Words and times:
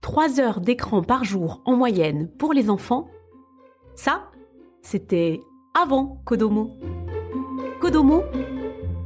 3 0.00 0.40
heures 0.40 0.60
d'écran 0.60 1.02
par 1.02 1.24
jour 1.24 1.60
en 1.64 1.76
moyenne 1.76 2.30
pour 2.38 2.52
les 2.52 2.70
enfants, 2.70 3.08
ça, 3.94 4.30
c'était 4.82 5.40
avant 5.74 6.22
Kodomo. 6.24 6.70
Kodomo, 7.80 8.22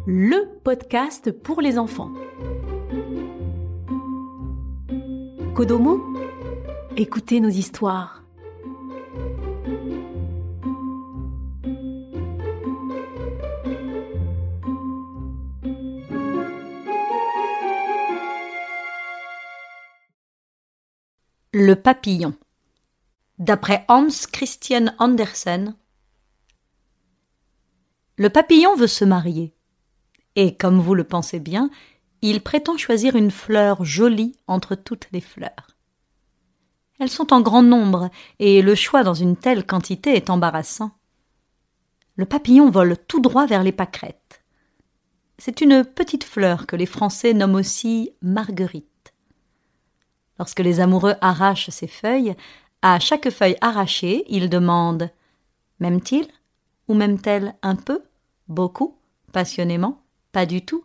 le 0.07 0.59
podcast 0.62 1.33
pour 1.33 1.61
les 1.61 1.79
enfants. 1.79 2.12
Kodomo, 5.54 6.01
écoutez 6.97 7.40
nos 7.40 7.49
histoires. 7.49 8.24
Le 21.56 21.76
papillon. 21.76 22.34
D'après 23.38 23.84
Hans 23.86 24.08
Christian 24.32 24.86
Andersen, 24.98 25.76
le 28.16 28.28
papillon 28.28 28.74
veut 28.74 28.88
se 28.88 29.04
marier. 29.04 29.54
Et 30.34 30.56
comme 30.56 30.80
vous 30.80 30.96
le 30.96 31.04
pensez 31.04 31.38
bien, 31.38 31.70
il 32.22 32.42
prétend 32.42 32.76
choisir 32.76 33.14
une 33.14 33.30
fleur 33.30 33.84
jolie 33.84 34.34
entre 34.48 34.74
toutes 34.74 35.06
les 35.12 35.20
fleurs. 35.20 35.78
Elles 36.98 37.09
sont 37.09 37.32
en 37.32 37.40
grand 37.40 37.62
nombre, 37.62 38.10
et 38.40 38.60
le 38.60 38.74
choix 38.74 39.04
dans 39.04 39.14
une 39.14 39.36
telle 39.36 39.64
quantité 39.64 40.16
est 40.16 40.30
embarrassant. 40.30 40.90
Le 42.16 42.24
papillon 42.24 42.68
vole 42.68 42.96
tout 43.06 43.20
droit 43.20 43.46
vers 43.46 43.62
les 43.62 43.70
pâquerettes. 43.70 44.42
C'est 45.38 45.60
une 45.60 45.84
petite 45.84 46.24
fleur 46.24 46.66
que 46.66 46.74
les 46.74 46.86
Français 46.86 47.32
nomment 47.32 47.54
aussi 47.54 48.10
marguerite. 48.23 48.88
Lorsque 50.38 50.61
les 50.61 50.80
amoureux 50.80 51.15
arrachent 51.20 51.70
ces 51.70 51.87
feuilles, 51.87 52.34
à 52.83 52.98
chaque 52.98 53.30
feuille 53.30 53.56
arrachée, 53.61 54.24
ils 54.29 54.51
demandent 54.51 55.10
M'aime-t-il 55.80 56.26
Ou 56.88 56.95
m'aime-t-elle 56.95 57.54
un 57.63 57.76
peu 57.76 58.02
Beaucoup 58.49 58.96
Passionnément 59.32 60.02
Pas 60.32 60.46
du 60.46 60.65
tout? 60.65 60.85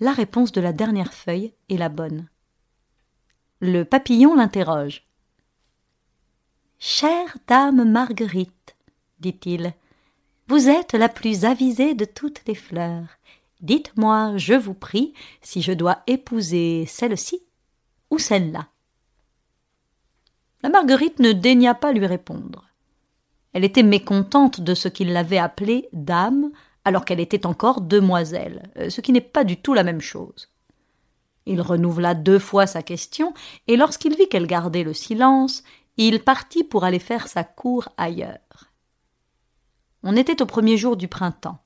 La 0.00 0.12
réponse 0.12 0.52
de 0.52 0.60
la 0.60 0.72
dernière 0.72 1.14
feuille 1.14 1.52
est 1.68 1.76
la 1.76 1.88
bonne. 1.88 2.28
Le 3.60 3.84
papillon 3.84 4.34
l'interroge. 4.34 5.06
Chère 6.78 7.38
dame 7.46 7.88
Marguerite, 7.90 8.76
dit-il, 9.20 9.72
vous 10.48 10.68
êtes 10.68 10.92
la 10.92 11.08
plus 11.08 11.44
avisée 11.44 11.94
de 11.94 12.04
toutes 12.04 12.42
les 12.46 12.54
fleurs. 12.54 13.06
Dites-moi, 13.62 14.36
je 14.36 14.52
vous 14.52 14.74
prie, 14.74 15.14
si 15.40 15.62
je 15.62 15.72
dois 15.72 16.02
épouser 16.06 16.84
celle-ci 16.86 17.42
ou 18.14 18.18
celle-là? 18.18 18.68
La 20.62 20.70
Marguerite 20.70 21.18
ne 21.18 21.32
daigna 21.32 21.74
pas 21.74 21.92
lui 21.92 22.06
répondre. 22.06 22.64
Elle 23.52 23.64
était 23.64 23.82
mécontente 23.82 24.60
de 24.60 24.74
ce 24.74 24.88
qu'il 24.88 25.12
l'avait 25.12 25.38
appelée 25.38 25.88
dame, 25.92 26.50
alors 26.84 27.04
qu'elle 27.04 27.20
était 27.20 27.46
encore 27.46 27.80
demoiselle, 27.80 28.70
euh, 28.78 28.88
ce 28.88 29.00
qui 29.00 29.12
n'est 29.12 29.20
pas 29.20 29.44
du 29.44 29.56
tout 29.56 29.74
la 29.74 29.84
même 29.84 30.00
chose. 30.00 30.50
Il 31.46 31.60
renouvela 31.60 32.14
deux 32.14 32.38
fois 32.38 32.66
sa 32.66 32.82
question, 32.82 33.34
et 33.66 33.76
lorsqu'il 33.76 34.16
vit 34.16 34.28
qu'elle 34.28 34.46
gardait 34.46 34.84
le 34.84 34.94
silence, 34.94 35.62
il 35.96 36.22
partit 36.22 36.64
pour 36.64 36.84
aller 36.84 36.98
faire 36.98 37.28
sa 37.28 37.44
cour 37.44 37.88
ailleurs. 37.96 38.72
On 40.02 40.16
était 40.16 40.42
au 40.42 40.46
premier 40.46 40.76
jour 40.76 40.96
du 40.96 41.08
printemps. 41.08 41.58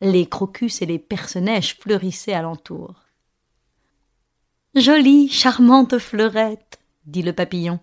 Les 0.00 0.26
crocus 0.26 0.82
et 0.82 0.86
les 0.86 0.98
perce-neige 0.98 1.76
fleurissaient 1.78 2.32
alentour. 2.32 2.94
Jolies, 4.76 5.28
charmantes 5.28 5.98
fleurettes, 5.98 6.78
dit 7.04 7.22
le 7.22 7.32
papillon, 7.32 7.80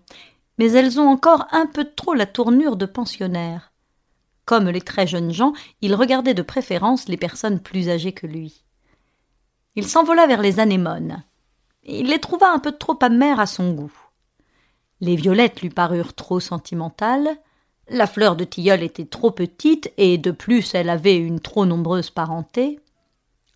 mais 0.56 0.72
elles 0.72 0.98
ont 0.98 1.06
encore 1.06 1.46
un 1.52 1.66
peu 1.66 1.84
trop 1.84 2.14
la 2.14 2.24
tournure 2.24 2.76
de 2.76 2.86
pensionnaires. 2.86 3.72
Comme 4.46 4.70
les 4.70 4.80
très 4.80 5.06
jeunes 5.06 5.32
gens, 5.32 5.52
il 5.82 5.94
regardait 5.94 6.32
de 6.32 6.40
préférence 6.40 7.06
les 7.08 7.18
personnes 7.18 7.60
plus 7.60 7.90
âgées 7.90 8.12
que 8.12 8.26
lui. 8.26 8.64
Il 9.76 9.86
s'envola 9.86 10.26
vers 10.26 10.40
les 10.40 10.60
anémones. 10.60 11.22
Il 11.84 12.06
les 12.08 12.20
trouva 12.20 12.50
un 12.50 12.58
peu 12.58 12.72
trop 12.72 12.98
amères 13.02 13.38
à 13.38 13.46
son 13.46 13.74
goût. 13.74 13.92
Les 15.02 15.14
violettes 15.14 15.60
lui 15.60 15.68
parurent 15.68 16.14
trop 16.14 16.40
sentimentales, 16.40 17.36
la 17.90 18.06
fleur 18.06 18.34
de 18.34 18.44
tilleul 18.44 18.82
était 18.82 19.04
trop 19.04 19.30
petite 19.30 19.92
et 19.98 20.16
de 20.16 20.30
plus 20.30 20.74
elle 20.74 20.88
avait 20.88 21.16
une 21.16 21.40
trop 21.40 21.66
nombreuse 21.66 22.08
parenté. 22.08 22.80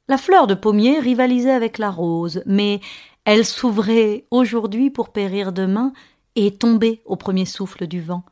La 0.09 0.19
fleur 0.19 0.47
de 0.47 0.55
pommier 0.55 0.99
rivalisait 0.99 1.53
avec 1.53 1.79
la 1.79 1.91
rose, 1.91 2.43
mais 2.45 2.81
elle 3.25 3.45
s'ouvrait 3.45 4.25
aujourd'hui 4.31 4.91
pour 4.91 5.11
périr 5.11 5.53
demain 5.53 5.93
et 6.35 6.57
tomber 6.57 7.03
au 7.05 7.17
premier 7.17 7.45
souffle 7.45 7.87
du 7.87 8.01
vent. 8.01 8.25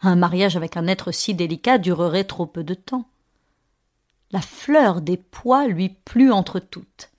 Un 0.00 0.16
mariage 0.16 0.56
avec 0.56 0.76
un 0.76 0.86
être 0.86 1.12
si 1.12 1.34
délicat 1.34 1.78
durerait 1.78 2.24
trop 2.24 2.46
peu 2.46 2.64
de 2.64 2.74
temps. 2.74 3.08
La 4.32 4.40
fleur 4.40 5.00
des 5.00 5.16
pois 5.16 5.66
lui 5.66 5.90
plut 6.04 6.32
entre 6.32 6.58
toutes. 6.58 7.10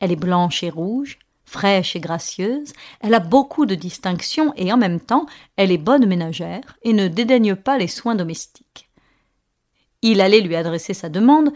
Elle 0.00 0.12
est 0.12 0.16
blanche 0.16 0.62
et 0.62 0.70
rouge, 0.70 1.18
fraîche 1.44 1.96
et 1.96 2.00
gracieuse, 2.00 2.72
elle 3.00 3.14
a 3.14 3.20
beaucoup 3.20 3.64
de 3.64 3.74
distinction 3.74 4.52
et 4.56 4.72
en 4.72 4.76
même 4.76 5.00
temps 5.00 5.26
elle 5.56 5.72
est 5.72 5.78
bonne 5.78 6.06
ménagère 6.06 6.76
et 6.82 6.92
ne 6.92 7.08
dédaigne 7.08 7.54
pas 7.54 7.78
les 7.78 7.88
soins 7.88 8.14
domestiques. 8.14 8.90
Il 10.02 10.20
allait 10.20 10.40
lui 10.40 10.56
adresser 10.56 10.92
sa 10.92 11.08
demande, 11.08 11.52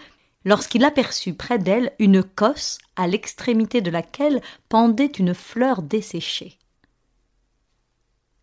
lorsqu'il 0.49 0.83
aperçut 0.87 1.35
près 1.35 1.59
d'elle 1.59 1.93
une 1.99 2.23
cosse 2.23 2.79
à 2.97 3.07
l'extrémité 3.07 3.83
de 3.83 3.91
laquelle 3.91 4.41
pendait 4.71 5.05
une 5.05 5.35
fleur 5.35 5.83
desséchée. 5.83 6.59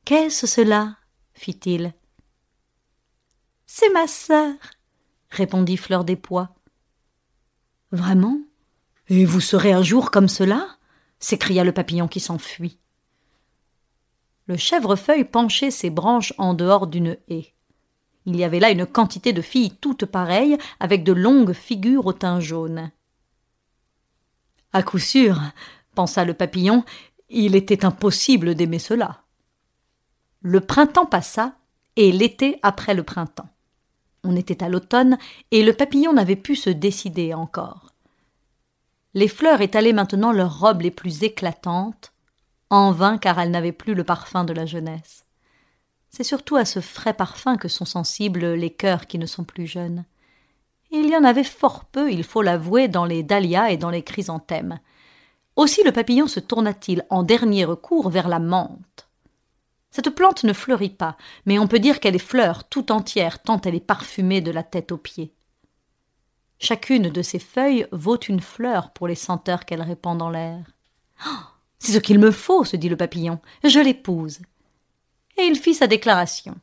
Qu'est-ce 0.05 0.45
cela? 0.45 0.97
fit-il. 1.33 1.95
C'est 3.65 3.89
ma 3.89 4.07
sœur, 4.07 4.53
répondit 5.31 5.77
Fleur 5.77 6.03
des 6.03 6.15
Pois. 6.15 6.53
Vraiment? 7.91 8.37
Et 9.07 9.25
vous 9.25 9.41
serez 9.41 9.73
un 9.73 9.81
jour 9.81 10.11
comme 10.11 10.29
cela? 10.29 10.77
s'écria 11.17 11.63
le 11.63 11.71
papillon 11.71 12.07
qui 12.07 12.19
s'enfuit. 12.19 12.77
Le 14.45 14.57
chèvrefeuille 14.57 15.25
penchait 15.25 15.71
ses 15.71 15.89
branches 15.89 16.33
en 16.37 16.53
dehors 16.53 16.85
d'une 16.85 17.17
haie. 17.29 17.54
Il 18.25 18.35
y 18.35 18.43
avait 18.43 18.59
là 18.59 18.71
une 18.71 18.85
quantité 18.85 19.33
de 19.33 19.41
filles 19.41 19.75
toutes 19.79 20.05
pareilles, 20.05 20.57
avec 20.79 21.03
de 21.03 21.13
longues 21.13 21.53
figures 21.53 22.05
au 22.05 22.13
teint 22.13 22.39
jaune. 22.39 22.91
À 24.73 24.83
coup 24.83 24.99
sûr, 24.99 25.39
pensa 25.93 26.25
le 26.25 26.33
papillon, 26.33 26.83
il 27.29 27.55
était 27.55 27.85
impossible 27.85 28.55
d'aimer 28.55 28.79
cela. 28.79 29.21
Le 30.41 30.59
printemps 30.59 31.05
passa, 31.05 31.55
et 31.95 32.11
l'été 32.11 32.59
après 32.61 32.93
le 32.93 33.03
printemps. 33.03 33.49
On 34.23 34.35
était 34.35 34.63
à 34.63 34.69
l'automne, 34.69 35.17
et 35.51 35.63
le 35.63 35.73
papillon 35.73 36.13
n'avait 36.13 36.35
pu 36.35 36.55
se 36.55 36.69
décider 36.69 37.33
encore. 37.33 37.93
Les 39.13 39.27
fleurs 39.27 39.61
étalaient 39.61 39.93
maintenant 39.93 40.33
leurs 40.33 40.59
robes 40.59 40.81
les 40.81 40.91
plus 40.91 41.23
éclatantes, 41.23 42.11
en 42.69 42.91
vain 42.91 43.17
car 43.17 43.39
elles 43.39 43.51
n'avaient 43.51 43.71
plus 43.71 43.93
le 43.93 44.03
parfum 44.03 44.43
de 44.43 44.53
la 44.53 44.65
jeunesse. 44.65 45.24
C'est 46.15 46.23
surtout 46.23 46.55
à 46.55 46.63
ce 46.63 46.79
frais 46.79 47.13
parfum 47.13 47.57
que 47.57 47.67
sont 47.67 47.83
sensibles 47.83 48.53
les 48.53 48.69
cœurs 48.69 49.05
qui 49.05 49.19
ne 49.19 49.25
sont 49.25 49.43
plus 49.43 49.67
jeunes. 49.67 50.05
il 50.89 51.09
y 51.09 51.17
en 51.17 51.25
avait 51.25 51.43
fort 51.43 51.83
peu, 51.83 52.09
il 52.09 52.23
faut 52.23 52.41
l'avouer, 52.41 52.87
dans 52.87 53.03
les 53.03 53.21
dahlias 53.21 53.67
et 53.71 53.75
dans 53.75 53.89
les 53.89 54.01
chrysanthèmes. 54.01 54.79
Aussi 55.57 55.83
le 55.83 55.91
papillon 55.91 56.27
se 56.27 56.39
tourna-t-il 56.39 57.05
en 57.09 57.23
dernier 57.23 57.65
recours 57.65 58.07
vers 58.09 58.29
la 58.29 58.39
menthe. 58.39 59.09
Cette 59.91 60.09
plante 60.09 60.45
ne 60.45 60.53
fleurit 60.53 60.87
pas, 60.87 61.17
mais 61.45 61.59
on 61.59 61.67
peut 61.67 61.79
dire 61.79 61.99
qu'elle 61.99 62.15
est 62.15 62.19
fleur 62.19 62.63
tout 62.63 62.93
entière 62.93 63.41
tant 63.41 63.59
elle 63.59 63.75
est 63.75 63.85
parfumée 63.85 64.39
de 64.39 64.51
la 64.51 64.63
tête 64.63 64.93
aux 64.93 64.97
pieds. 64.97 65.33
Chacune 66.59 67.09
de 67.09 67.21
ses 67.23 67.39
feuilles 67.39 67.87
vaut 67.91 68.19
une 68.19 68.39
fleur 68.39 68.91
pour 68.91 69.09
les 69.09 69.15
senteurs 69.15 69.65
qu'elle 69.65 69.81
répand 69.81 70.17
dans 70.17 70.29
l'air. 70.29 70.63
Oh, 71.27 71.43
c'est 71.77 71.91
ce 71.91 71.99
qu'il 71.99 72.19
me 72.19 72.31
faut, 72.31 72.63
se 72.63 72.77
dit 72.77 72.87
le 72.87 72.95
papillon. 72.95 73.41
Je 73.65 73.81
l'épouse 73.81 74.39
et 75.37 75.43
il 75.43 75.57
fit 75.57 75.73
sa 75.73 75.87
déclaration. 75.87 76.55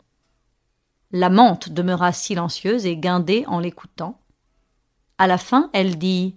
La 1.10 1.28
menthe 1.28 1.68
demeura 1.68 2.12
silencieuse 2.12 2.86
et 2.86 2.96
guindée 2.96 3.44
en 3.46 3.58
l'écoutant. 3.58 4.20
À 5.18 5.26
la 5.26 5.38
fin, 5.38 5.70
elle 5.72 5.98
dit 5.98 6.36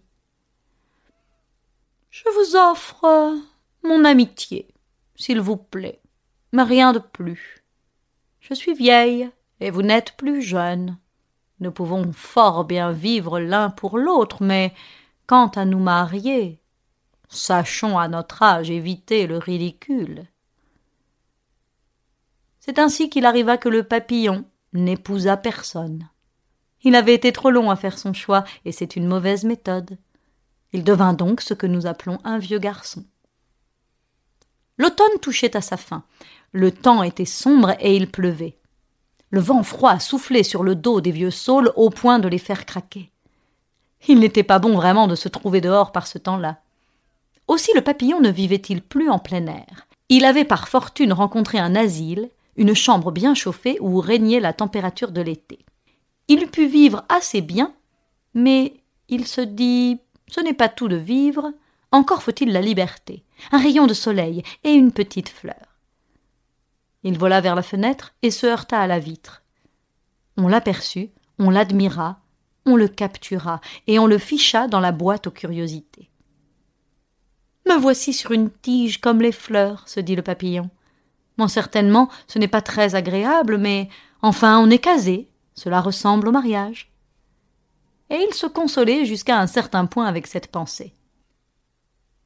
Je 2.09 2.23
vous 2.35 2.55
offre 2.55 3.37
mon 3.83 4.03
amitié, 4.03 4.67
s'il 5.15 5.39
vous 5.39 5.57
plaît, 5.57 6.01
mais 6.51 6.63
rien 6.63 6.91
de 6.91 6.99
plus. 6.99 7.63
Je 8.41 8.53
suis 8.53 8.73
vieille 8.73 9.29
et 9.59 9.71
vous 9.71 9.81
n'êtes 9.81 10.17
plus 10.17 10.41
jeune. 10.41 10.97
Nous 11.61 11.71
pouvons 11.71 12.11
fort 12.11 12.65
bien 12.65 12.91
vivre 12.91 13.39
l'un 13.39 13.69
pour 13.69 13.97
l'autre, 13.97 14.43
mais 14.43 14.73
quant 15.25 15.47
à 15.47 15.63
nous 15.63 15.79
marier, 15.79 16.59
sachons 17.29 17.97
à 17.97 18.07
notre 18.07 18.43
âge 18.43 18.69
éviter 18.69 19.25
le 19.25 19.37
ridicule. 19.37 20.27
C'est 22.65 22.79
ainsi 22.79 23.11
qu'il 23.11 23.27
arriva 23.27 23.57
que 23.57 23.69
le 23.69 23.83
papillon 23.83 24.43
n'épousa 24.73 25.37
personne. 25.37 26.09
Il 26.81 26.95
avait 26.95 27.13
été 27.13 27.31
trop 27.31 27.51
long 27.51 27.69
à 27.69 27.75
faire 27.75 27.99
son 27.99 28.11
choix, 28.11 28.43
et 28.65 28.71
c'est 28.71 28.95
une 28.95 29.05
mauvaise 29.05 29.43
méthode. 29.43 29.99
Il 30.73 30.83
devint 30.83 31.13
donc 31.13 31.41
ce 31.41 31.53
que 31.53 31.67
nous 31.67 31.85
appelons 31.85 32.17
un 32.23 32.39
vieux 32.39 32.57
garçon. 32.57 33.05
L'automne 34.79 35.19
touchait 35.21 35.55
à 35.55 35.61
sa 35.61 35.77
fin. 35.77 36.05
Le 36.53 36.71
temps 36.71 37.03
était 37.03 37.25
sombre 37.25 37.75
et 37.79 37.95
il 37.95 38.09
pleuvait. 38.09 38.57
Le 39.29 39.41
vent 39.41 39.61
froid 39.61 39.99
soufflait 39.99 40.41
sur 40.41 40.63
le 40.63 40.73
dos 40.73 41.01
des 41.01 41.11
vieux 41.11 41.29
saules 41.29 41.71
au 41.75 41.91
point 41.91 42.17
de 42.17 42.27
les 42.27 42.39
faire 42.39 42.65
craquer. 42.65 43.11
Il 44.07 44.19
n'était 44.19 44.41
pas 44.41 44.57
bon 44.57 44.73
vraiment 44.73 45.05
de 45.05 45.13
se 45.13 45.29
trouver 45.29 45.61
dehors 45.61 45.91
par 45.91 46.07
ce 46.07 46.17
temps-là. 46.17 46.57
Aussi 47.47 47.69
le 47.75 47.81
papillon 47.81 48.21
ne 48.21 48.31
vivait-il 48.31 48.81
plus 48.81 49.07
en 49.07 49.19
plein 49.19 49.45
air. 49.45 49.87
Il 50.09 50.25
avait 50.25 50.45
par 50.45 50.67
fortune 50.67 51.13
rencontré 51.13 51.59
un 51.59 51.75
asile, 51.75 52.31
une 52.55 52.75
chambre 52.75 53.11
bien 53.11 53.33
chauffée 53.33 53.77
où 53.81 53.99
régnait 53.99 54.39
la 54.39 54.53
température 54.53 55.11
de 55.11 55.21
l'été. 55.21 55.59
Il 56.27 56.43
eût 56.43 56.47
pu 56.47 56.67
vivre 56.67 57.03
assez 57.09 57.41
bien, 57.41 57.73
mais 58.33 58.73
il 59.09 59.27
se 59.27 59.41
dit 59.41 59.99
ce 60.27 60.41
n'est 60.41 60.53
pas 60.53 60.69
tout 60.69 60.87
de 60.87 60.95
vivre, 60.95 61.53
encore 61.91 62.23
faut-il 62.23 62.51
la 62.51 62.61
liberté, 62.61 63.23
un 63.51 63.59
rayon 63.59 63.87
de 63.87 63.93
soleil 63.93 64.43
et 64.63 64.73
une 64.73 64.91
petite 64.91 65.29
fleur. 65.29 65.77
Il 67.03 67.17
vola 67.17 67.41
vers 67.41 67.55
la 67.55 67.61
fenêtre 67.61 68.15
et 68.21 68.31
se 68.31 68.47
heurta 68.47 68.79
à 68.79 68.87
la 68.87 68.99
vitre. 68.99 69.43
On 70.37 70.47
l'aperçut, 70.47 71.11
on 71.37 71.49
l'admira, 71.49 72.19
on 72.65 72.75
le 72.75 72.87
captura 72.87 73.61
et 73.87 73.99
on 73.99 74.07
le 74.07 74.17
ficha 74.17 74.67
dans 74.67 74.79
la 74.79 74.91
boîte 74.91 75.27
aux 75.27 75.31
curiosités. 75.31 76.09
Me 77.67 77.77
voici 77.77 78.13
sur 78.13 78.31
une 78.31 78.49
tige 78.49 78.99
comme 78.99 79.21
les 79.21 79.31
fleurs, 79.31 79.87
se 79.87 79.99
dit 79.99 80.15
le 80.15 80.21
papillon. 80.21 80.69
Bon, 81.37 81.47
certainement, 81.47 82.09
ce 82.27 82.39
n'est 82.39 82.47
pas 82.47 82.61
très 82.61 82.95
agréable, 82.95 83.57
mais 83.57 83.89
enfin, 84.21 84.59
on 84.59 84.69
est 84.69 84.79
casé. 84.79 85.29
Cela 85.53 85.81
ressemble 85.81 86.27
au 86.27 86.31
mariage. 86.31 86.91
Et 88.09 88.17
il 88.27 88.33
se 88.33 88.45
consolait 88.45 89.05
jusqu'à 89.05 89.39
un 89.39 89.47
certain 89.47 89.85
point 89.85 90.05
avec 90.05 90.27
cette 90.27 90.51
pensée. 90.51 90.93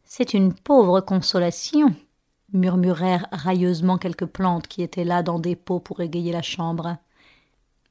C'est 0.04 0.34
une 0.34 0.54
pauvre 0.54 1.02
consolation, 1.02 1.94
murmurèrent 2.52 3.28
railleusement 3.32 3.98
quelques 3.98 4.26
plantes 4.26 4.68
qui 4.68 4.82
étaient 4.82 5.04
là 5.04 5.24
dans 5.24 5.40
des 5.40 5.56
pots 5.56 5.80
pour 5.80 6.02
égayer 6.02 6.32
la 6.32 6.42
chambre. 6.42 6.98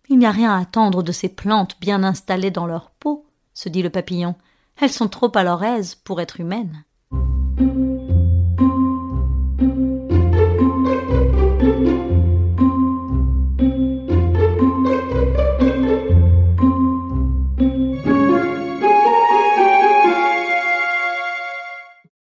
Il 0.09 0.19
n'y 0.19 0.27
a 0.27 0.33
rien 0.33 0.53
à 0.53 0.61
attendre 0.61 1.03
de 1.03 1.13
ces 1.13 1.29
plantes 1.29 1.77
bien 1.81 2.03
installées 2.03 2.51
dans 2.51 2.67
leur 2.67 2.91
peau, 2.91 3.27
se 3.55 3.69
dit 3.69 3.83
le 3.83 3.91
papillon. 3.91 4.35
Elles 4.81 4.91
sont 4.91 5.09
trop 5.09 5.31
à 5.37 5.45
leur 5.45 5.63
aise 5.63 5.95
pour 5.95 6.21
être 6.21 6.41
humaines. 6.41 6.85